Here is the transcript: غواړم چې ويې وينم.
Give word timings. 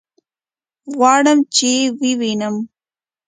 غواړم 0.95 1.39
چې 1.55 1.71
ويې 1.99 2.13
وينم. 2.19 2.55